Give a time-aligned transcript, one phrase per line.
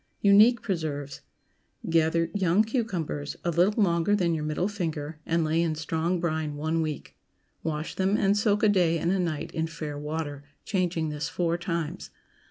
[0.23, 1.21] UNIQUE PRESERVES.
[1.87, 6.19] ✠ Gather young cucumbers, a little longer than your middle finger, and lay in strong
[6.19, 7.15] brine one week.
[7.61, 11.55] Wash them and soak a day and a night in fair water, changing this four
[11.55, 12.09] times.